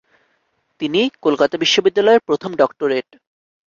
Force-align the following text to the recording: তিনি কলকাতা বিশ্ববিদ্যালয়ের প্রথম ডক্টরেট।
তিনি 0.81 1.01
কলকাতা 1.21 1.55
বিশ্ববিদ্যালয়ের 1.57 2.25
প্রথম 2.27 2.51
ডক্টরেট। 2.55 3.07